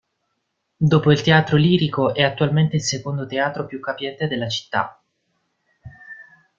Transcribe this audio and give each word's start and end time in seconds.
Dopo 0.77 1.11
il 1.11 1.21
Teatro 1.21 1.57
Lirico 1.57 2.15
è 2.15 2.23
attualmente 2.23 2.75
il 2.75 2.81
secondo 2.81 3.27
teatro 3.27 3.67
più 3.67 3.79
capiente 3.79 4.27
della 4.27 4.49
città. 4.49 4.99